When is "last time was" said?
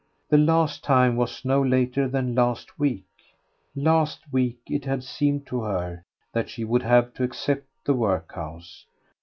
0.39-1.45